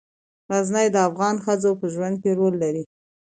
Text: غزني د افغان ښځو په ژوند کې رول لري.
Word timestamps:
غزني 0.51 0.87
د 0.93 0.97
افغان 1.09 1.35
ښځو 1.45 1.71
په 1.79 1.85
ژوند 1.93 2.15
کې 2.23 2.31
رول 2.39 2.53
لري. 2.63 2.83